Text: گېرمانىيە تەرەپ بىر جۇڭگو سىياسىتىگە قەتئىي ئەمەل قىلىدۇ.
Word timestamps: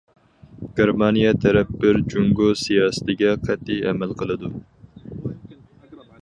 گېرمانىيە 0.77 1.33
تەرەپ 1.43 1.69
بىر 1.83 1.99
جۇڭگو 2.13 2.47
سىياسىتىگە 2.63 3.35
قەتئىي 3.45 3.85
ئەمەل 3.91 4.17
قىلىدۇ. 4.23 4.53